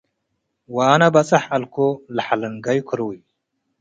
[0.75, 1.75] ወአነ በጹሕ ዐልኮ
[2.15, 3.17] ለሐልንጋዩ ክሩይ